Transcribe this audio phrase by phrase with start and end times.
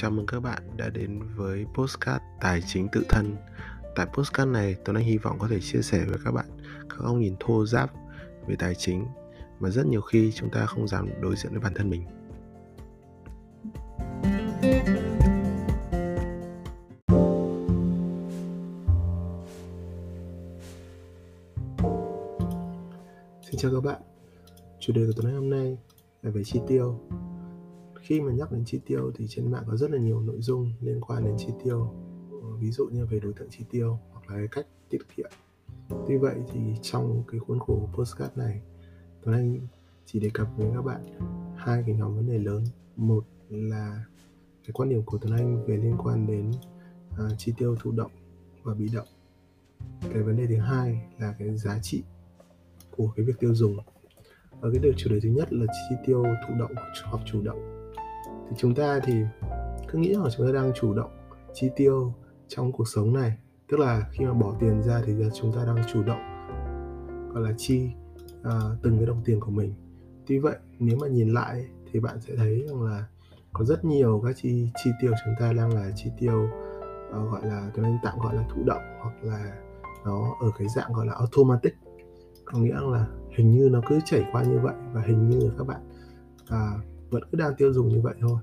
[0.00, 3.36] Chào mừng các bạn đã đến với Postcard Tài chính tự thân.
[3.96, 6.46] Tại Postcard này, Tuấn Anh hy vọng có thể chia sẻ với các bạn
[6.88, 7.90] các góc nhìn thô giáp
[8.46, 9.06] về tài chính
[9.60, 12.04] mà rất nhiều khi chúng ta không dám đối diện với bản thân mình.
[23.42, 24.00] Xin chào các bạn.
[24.80, 25.78] Chủ đề của tuần hôm nay
[26.22, 27.00] là về chi tiêu
[28.10, 30.72] khi mà nhắc đến chi tiêu thì trên mạng có rất là nhiều nội dung
[30.80, 31.94] liên quan đến chi tiêu.
[32.30, 35.30] Ờ, ví dụ như về đối tượng chi tiêu hoặc là cái cách tiết kiệm.
[36.08, 38.60] Tuy vậy thì trong cái khuôn khổ postcard này
[39.22, 39.60] tuấn anh
[40.06, 41.02] chỉ đề cập với các bạn
[41.56, 42.64] hai cái nhóm vấn đề lớn.
[42.96, 44.04] Một là
[44.62, 46.50] cái quan điểm của tuấn anh về liên quan đến
[47.10, 48.12] uh, chi tiêu thụ động
[48.62, 49.08] và bị động.
[50.12, 52.02] Cái vấn đề thứ hai là cái giá trị
[52.96, 53.76] của cái việc tiêu dùng.
[54.60, 56.72] Ở cái điều chủ đề thứ nhất là chi tiêu thụ động
[57.04, 57.79] hoặc chủ động
[58.50, 59.22] thì chúng ta thì
[59.88, 61.10] cứ nghĩ là chúng ta đang chủ động
[61.54, 62.14] chi tiêu
[62.48, 63.38] trong cuộc sống này.
[63.68, 66.20] Tức là khi mà bỏ tiền ra thì chúng ta đang chủ động
[67.34, 67.90] gọi là chi
[68.42, 69.74] à, từng cái đồng tiền của mình.
[70.26, 73.04] Tuy vậy nếu mà nhìn lại thì bạn sẽ thấy rằng là
[73.52, 76.48] có rất nhiều các chi chi tiêu chúng ta đang là chi tiêu
[77.12, 79.52] à, gọi là tôi nên tạm gọi là thụ động hoặc là
[80.04, 81.74] nó ở cái dạng gọi là automatic.
[82.44, 85.66] Có nghĩa là hình như nó cứ chảy qua như vậy và hình như các
[85.66, 85.80] bạn
[86.48, 86.72] à,
[87.10, 88.38] vẫn cứ đang tiêu dùng như vậy thôi.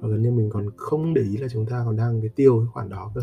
[0.00, 2.58] Và gần như mình còn không để ý là chúng ta còn đang cái tiêu
[2.58, 3.20] cái khoản đó cơ.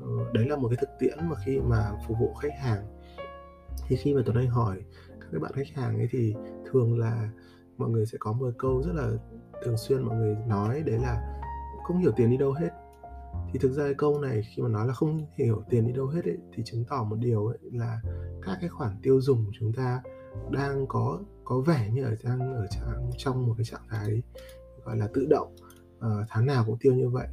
[0.00, 2.84] Ờ, đấy là một cái thực tiễn mà khi mà phục vụ khách hàng.
[3.88, 4.76] Thì khi mà tuấn anh hỏi
[5.32, 6.34] các bạn khách hàng ấy thì
[6.70, 7.30] thường là
[7.78, 9.10] mọi người sẽ có một câu rất là
[9.64, 11.40] thường xuyên mọi người nói đấy là
[11.86, 12.70] không hiểu tiền đi đâu hết.
[13.52, 16.06] Thì thực ra cái câu này khi mà nói là không hiểu tiền đi đâu
[16.06, 18.00] hết ấy, thì chứng tỏ một điều ấy là
[18.42, 20.02] các cái khoản tiêu dùng của chúng ta
[20.50, 24.22] đang có có vẻ như ở đang ở trong, trong một cái trạng thái
[24.84, 25.56] gọi là tự động
[25.98, 27.26] uh, tháng nào cũng tiêu như vậy.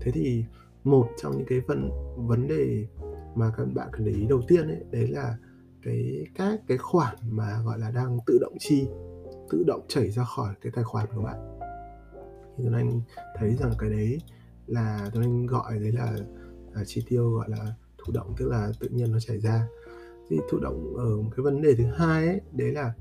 [0.00, 0.44] Thế thì
[0.84, 2.86] một trong những cái phần vấn đề
[3.34, 5.36] mà các bạn cần để ý đầu tiên ấy đấy là
[5.82, 8.86] cái các cái khoản mà gọi là đang tự động chi
[9.50, 11.58] tự động chảy ra khỏi cái tài khoản của bạn.
[12.56, 13.00] Thì tuấn anh
[13.38, 14.20] thấy rằng cái đấy
[14.66, 16.16] là tuấn anh gọi đấy là,
[16.72, 19.66] là chi tiêu gọi là thụ động tức là tự nhiên nó chảy ra.
[20.28, 22.92] Thì thụ động ở một cái vấn đề thứ hai ấy đấy là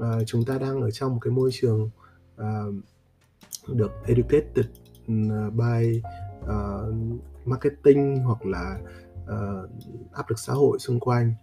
[0.00, 1.90] à, chúng ta đang ở trong một cái môi trường
[2.36, 2.62] à,
[3.68, 4.66] được educated
[5.06, 5.14] ừ,
[5.50, 6.02] by
[6.42, 6.94] uh,
[7.44, 8.80] marketing hoặc là
[9.22, 9.70] uh,
[10.12, 11.34] áp lực xã hội xung quanh.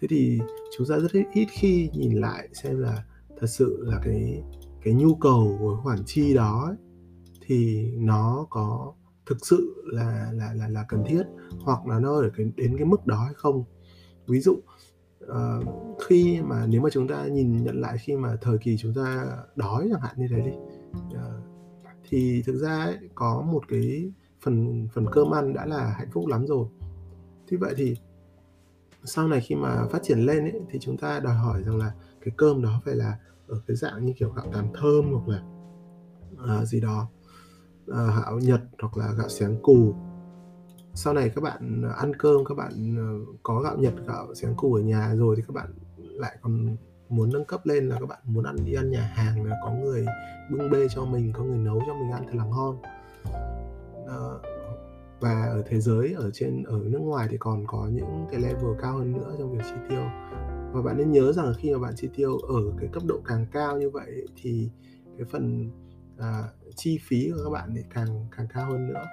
[0.00, 0.38] Thế thì
[0.76, 3.04] chúng ta rất ít khi nhìn lại xem là
[3.40, 4.42] thật sự là cái
[4.82, 6.76] cái nhu cầu của khoản chi đó ấy,
[7.40, 8.92] thì nó có
[9.26, 11.22] thực sự là là là là cần thiết
[11.60, 13.64] hoặc là nó ở cái đến cái mức đó hay không.
[14.26, 14.56] Ví dụ
[15.26, 18.94] uh, khi mà nếu mà chúng ta nhìn nhận lại khi mà thời kỳ chúng
[18.94, 20.52] ta đói chẳng hạn như thế đi
[21.16, 21.44] uh,
[22.08, 24.12] thì thực ra ấy, có một cái
[24.42, 26.66] phần phần cơm ăn đã là hạnh phúc lắm rồi.
[27.48, 27.96] Thế vậy thì
[29.04, 31.94] sau này khi mà phát triển lên ấy, thì chúng ta đòi hỏi rằng là
[32.20, 33.18] cái cơm đó phải là
[33.48, 35.42] ở cái dạng như kiểu gạo tàm thơm hoặc là
[36.60, 37.08] uh, gì đó
[37.90, 39.94] uh, gạo nhật hoặc là gạo sáng cù
[40.94, 44.54] sau này các bạn ờ, ăn cơm các bạn ờ, có gạo nhật gạo xén
[44.56, 46.76] củ ở nhà rồi thì các bạn lại còn
[47.08, 49.70] muốn nâng cấp lên là các bạn muốn ăn đi ăn nhà hàng là có
[49.70, 50.06] người
[50.50, 52.76] bưng bê cho mình có người nấu cho mình ăn thật là ngon.
[54.08, 54.18] À,
[55.20, 58.80] và ở thế giới ở trên ở nước ngoài thì còn có những cái level
[58.82, 60.02] cao hơn nữa trong việc chi tiêu.
[60.72, 63.46] Và bạn nên nhớ rằng khi mà bạn chi tiêu ở cái cấp độ càng
[63.52, 64.70] cao như vậy thì
[65.18, 65.70] cái phần
[66.18, 66.42] à,
[66.76, 69.04] chi phí của các bạn thì càng càng cao hơn nữa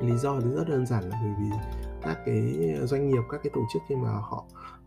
[0.00, 1.56] lý do thì rất đơn giản là bởi vì
[2.02, 4.44] các cái doanh nghiệp các cái tổ chức khi mà họ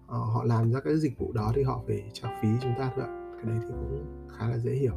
[0.07, 2.91] ờ, họ làm ra cái dịch vụ đó thì họ phải trả phí chúng ta
[2.95, 3.35] thôi ạ.
[3.35, 4.05] Cái đấy thì cũng
[4.37, 4.93] khá là dễ hiểu.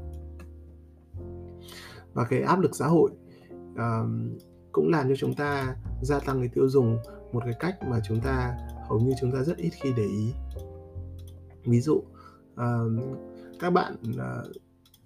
[2.15, 3.11] Và cái áp lực xã hội
[3.73, 4.09] uh,
[4.73, 6.99] cũng làm cho chúng ta gia tăng cái tiêu dùng
[7.33, 8.57] một cái cách mà chúng ta
[8.89, 10.33] hầu như chúng ta rất ít khi để ý.
[11.65, 12.63] Ví dụ uh,
[13.61, 14.57] các bạn uh,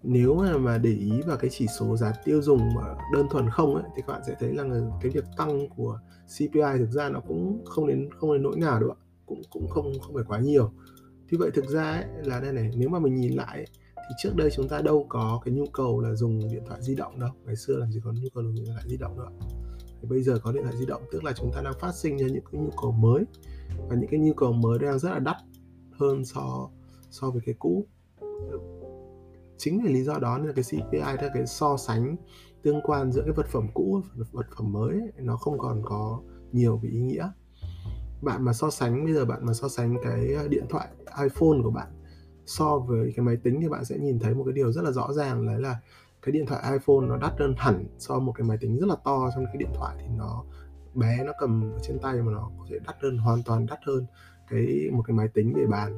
[0.02, 2.82] nếu mà, mà để ý vào cái chỉ số giá tiêu dùng mà
[3.12, 4.64] đơn thuần không ấy, thì các bạn sẽ thấy là
[5.00, 5.98] cái việc tăng của
[6.38, 8.98] CPI thực ra nó cũng không đến không đến nỗi nào đâu ạ.
[9.26, 10.72] Cũng cũng không không phải quá nhiều.
[11.28, 13.66] Thì vậy thực ra ấy, là đây này nếu mà mình nhìn lại ấy,
[13.96, 16.94] thì trước đây chúng ta đâu có cái nhu cầu là dùng điện thoại di
[16.94, 17.30] động đâu.
[17.44, 19.28] Ngày xưa làm gì có nhu cầu dùng điện thoại di động nữa
[20.02, 22.18] thì bây giờ có điện thoại di động tức là chúng ta đang phát sinh
[22.18, 23.24] ra những cái nhu cầu mới.
[23.88, 25.36] Và những cái nhu cầu mới đang rất là đắt
[25.92, 26.68] hơn so
[27.10, 27.86] so với cái cũ
[29.60, 32.16] chính vì lý do đó nên là cái CPI là cái so sánh
[32.62, 35.82] tương quan giữa cái vật phẩm cũ và vật phẩm mới ấy, nó không còn
[35.84, 36.20] có
[36.52, 37.30] nhiều cái ý nghĩa.
[38.22, 40.88] Bạn mà so sánh bây giờ bạn mà so sánh cái ờ, điện thoại
[41.22, 41.88] iPhone của bạn
[42.46, 44.90] so với cái máy tính thì bạn sẽ nhìn thấy một cái điều rất là
[44.90, 45.80] rõ ràng đấy là
[46.22, 48.86] cái điện thoại iPhone nó đắt hơn hẳn so với một cái máy tính rất
[48.86, 50.44] là to trong cái điện thoại thì nó
[50.94, 53.78] bé nó cầm ở trên tay mà nó có thể đắt hơn hoàn toàn đắt
[53.86, 54.06] hơn
[54.48, 55.96] cái một cái máy tính để bàn.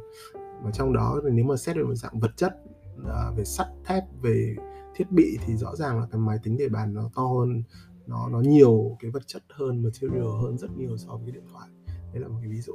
[0.63, 2.55] Và trong đó thì nếu mà xét về một dạng vật chất
[3.01, 4.57] uh, về sắt thép về
[4.95, 7.63] thiết bị thì rõ ràng là cái máy tính để bàn nó to hơn
[8.07, 11.45] nó nó nhiều cái vật chất hơn material hơn rất nhiều so với cái điện
[11.53, 11.69] thoại.
[11.87, 12.73] Đấy là một cái ví dụ.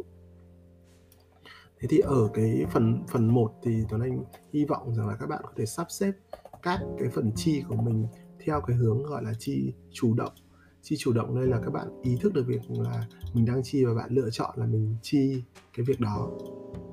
[1.79, 4.23] Thế thì ở cái phần phần 1 thì Tuấn Anh
[4.53, 6.11] hy vọng rằng là các bạn có thể sắp xếp
[6.61, 8.07] các cái phần chi của mình
[8.45, 10.33] theo cái hướng gọi là chi chủ động.
[10.81, 13.85] Chi chủ động đây là các bạn ý thức được việc là mình đang chi
[13.85, 15.43] và bạn lựa chọn là mình chi
[15.73, 16.29] cái việc đó.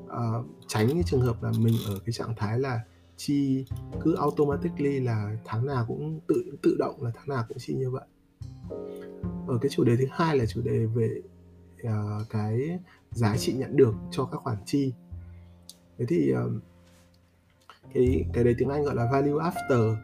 [0.09, 0.33] À,
[0.67, 2.81] tránh cái trường hợp là mình ở cái trạng thái là
[3.17, 3.65] chi
[4.01, 7.91] cứ automatically là tháng nào cũng tự tự động là tháng nào cũng chi như
[7.91, 8.07] vậy.
[9.47, 11.23] Ở cái chủ đề thứ hai là chủ đề về
[11.83, 12.79] uh, cái
[13.11, 14.93] giá trị nhận được cho các khoản chi.
[15.99, 16.63] Thế thì uh,
[17.95, 19.97] cái cái đấy tiếng Anh gọi là value after.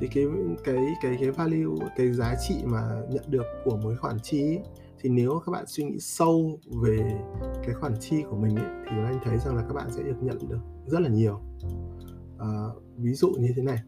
[0.00, 0.24] Thì cái
[0.64, 4.58] cái cái cái value cái giá trị mà nhận được của mỗi khoản chi
[5.00, 7.20] thì nếu các bạn suy nghĩ sâu về
[7.66, 10.16] cái khoản chi của mình ấy, thì anh thấy rằng là các bạn sẽ được
[10.22, 11.40] nhận được rất là nhiều
[12.42, 12.48] à,
[12.96, 13.78] ví dụ như thế này.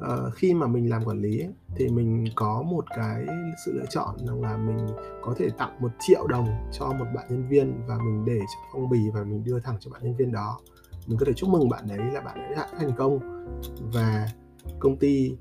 [0.00, 3.26] À, khi mà mình làm quản lý ấy, thì mình có một cái
[3.66, 4.86] sự lựa chọn rằng là mình
[5.22, 8.62] có thể tặng một triệu đồng cho một bạn nhân viên và mình để trong
[8.72, 10.60] phong bì và mình đưa thẳng cho bạn nhân viên đó.
[11.06, 13.18] Mình có thể chúc mừng bạn đấy là bạn đã thành công
[13.92, 14.28] và
[14.78, 15.36] công ty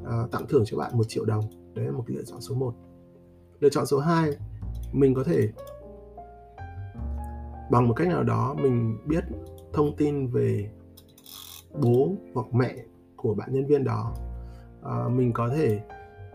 [0.00, 1.44] uh, tặng thưởng cho bạn một triệu đồng.
[1.74, 2.74] Đấy là một cái lựa chọn số 1
[3.60, 4.30] lựa chọn số 2
[4.92, 5.48] mình có thể
[7.70, 9.24] bằng một cách nào đó mình biết
[9.72, 10.70] thông tin về
[11.82, 12.74] bố hoặc mẹ
[13.16, 14.14] của bạn nhân viên đó
[14.82, 15.80] à, mình có thể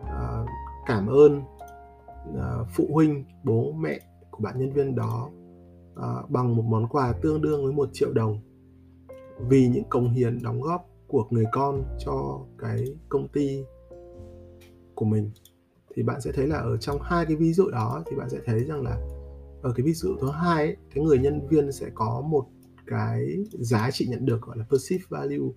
[0.03, 0.45] à,
[0.86, 1.41] cảm ơn
[2.38, 4.00] à, phụ huynh bố mẹ
[4.31, 5.30] của bạn nhân viên đó
[5.95, 8.39] à, bằng một món quà tương đương với một triệu đồng
[9.47, 13.63] vì những cống hiến đóng góp của người con cho cái công ty
[14.95, 15.31] của mình.
[15.95, 18.38] Thì bạn sẽ thấy là ở trong hai cái ví dụ đó thì bạn sẽ
[18.45, 18.97] thấy rằng là
[19.62, 22.45] ở cái ví dụ thứ hai ấy, cái người nhân viên sẽ có một
[22.89, 25.50] cái giá trị nhận được gọi là perceived value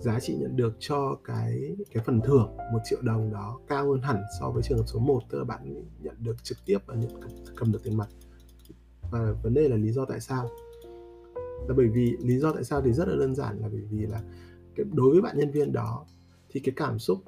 [0.00, 4.00] giá trị nhận được cho cái cái phần thưởng một triệu đồng đó cao hơn
[4.02, 6.94] hẳn so với trường hợp số 1 tức là bạn nhận được trực tiếp và
[6.94, 8.08] nhận cầm, cầm được tiền mặt.
[9.10, 10.50] Và vấn đề là lý do tại sao?
[11.68, 14.06] Là bởi vì lý do tại sao thì rất là đơn giản là bởi vì
[14.06, 14.22] là
[14.76, 16.04] cái, đối với bạn nhân viên đó
[16.50, 17.18] thì cái cảm xúc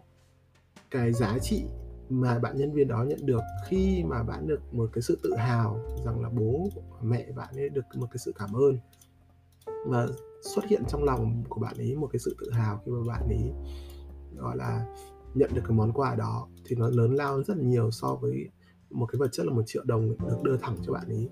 [0.91, 1.65] cái giá trị
[2.09, 5.35] mà bạn nhân viên đó nhận được khi mà bạn được một cái sự tự
[5.37, 6.69] hào rằng là bố
[7.03, 8.79] mẹ bạn ấy được một cái sự cảm ơn
[9.85, 10.07] và
[10.43, 13.29] xuất hiện trong lòng của bạn ấy một cái sự tự hào khi mà bạn
[13.29, 13.53] ấy
[14.37, 14.87] gọi là
[15.35, 18.49] nhận được cái món quà đó thì nó lớn lao rất là nhiều so với
[18.91, 21.29] một cái vật chất là một triệu đồng được đưa thẳng cho bạn ấy.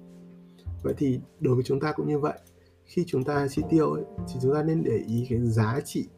[0.83, 2.39] Vậy thì đối với chúng ta cũng như vậy
[2.85, 6.09] khi chúng ta chi tiêu ấy, thì chúng ta nên để ý cái giá trị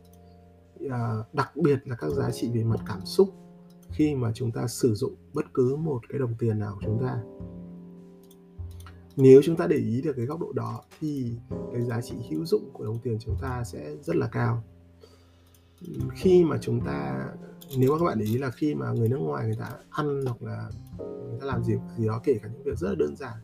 [0.91, 3.29] à, đặc biệt là các giá trị về mặt cảm xúc
[3.91, 7.03] khi mà chúng ta sử dụng bất cứ một cái đồng tiền nào của chúng
[7.03, 7.23] ta
[9.17, 11.37] nếu chúng ta để ý được cái góc độ đó thì
[11.73, 14.63] cái giá trị hữu dụng của đồng tiền chúng ta sẽ rất là cao.
[16.15, 17.29] Khi mà chúng ta
[17.79, 20.25] nếu mà các bạn để ý là khi mà người nước ngoài người ta ăn
[20.27, 20.69] hoặc là
[20.99, 23.37] người ta làm gì gì đó kể cả những việc rất là đơn giản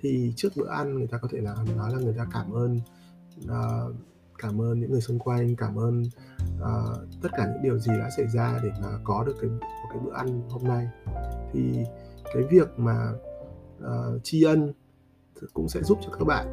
[0.00, 2.80] thì trước bữa ăn người ta có thể là nói là người ta cảm ơn
[3.44, 3.94] uh,
[4.38, 6.02] cảm ơn những người xung quanh cảm ơn
[6.56, 9.88] uh, tất cả những điều gì đã xảy ra để mà có được cái một
[9.90, 10.88] cái bữa ăn hôm nay.
[11.52, 11.84] Thì
[12.34, 13.12] cái việc mà
[13.78, 14.72] uh, tri ân
[15.54, 16.46] cũng sẽ giúp cho các bạn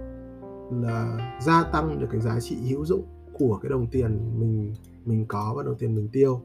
[0.83, 4.73] là gia tăng được cái giá trị hữu dụng của cái đồng tiền mình
[5.05, 6.41] mình có và đồng tiền mình tiêu.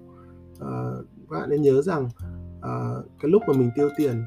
[0.60, 0.90] À,
[1.30, 2.08] các bạn nên nhớ rằng
[2.62, 4.24] à, cái lúc mà mình tiêu tiền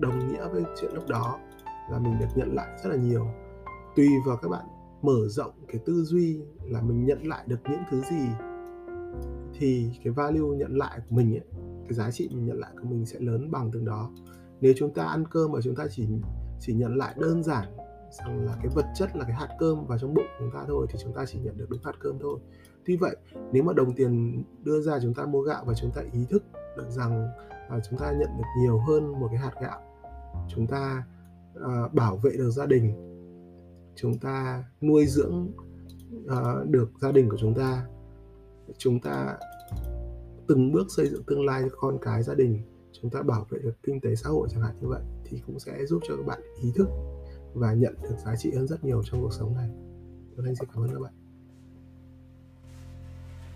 [0.00, 1.38] đồng nghĩa với chuyện lúc đó
[1.90, 3.26] là mình được nhận lại rất là nhiều.
[3.96, 4.64] Tùy vào các bạn
[5.02, 8.28] mở rộng cái tư duy là mình nhận lại được những thứ gì
[9.58, 11.44] thì cái value nhận lại của mình ấy,
[11.84, 14.10] cái giá trị mình nhận lại của mình sẽ lớn bằng từng đó.
[14.60, 16.06] Nếu chúng ta ăn cơm mà chúng ta chỉ
[16.60, 17.68] chỉ nhận lại đơn giản
[18.10, 20.86] rằng là cái vật chất là cái hạt cơm vào trong bụng chúng ta thôi
[20.90, 22.38] thì chúng ta chỉ nhận được đúng hạt cơm thôi.
[22.84, 23.16] Tuy vậy
[23.52, 26.42] nếu mà đồng tiền đưa ra chúng ta mua gạo và chúng ta ý thức
[26.76, 27.28] được rằng
[27.70, 29.80] là chúng ta nhận được nhiều hơn một cái hạt gạo
[30.48, 31.06] chúng ta
[31.58, 32.92] uh, bảo vệ được gia đình
[33.96, 35.48] chúng ta nuôi dưỡng
[36.24, 37.86] uh, được gia đình của chúng ta
[38.78, 39.36] chúng ta
[40.48, 42.62] từng bước xây dựng tương lai cho con cái gia đình
[43.02, 45.58] chúng ta bảo vệ được kinh tế xã hội chẳng hạn như vậy, thì cũng
[45.58, 46.88] sẽ giúp cho các bạn ý thức
[47.54, 49.68] và nhận được giá trị hơn rất nhiều trong cuộc sống này.
[49.68, 51.12] Vâng, Tuấn xin cảm ơn các bạn.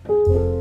[0.05, 0.60] thank you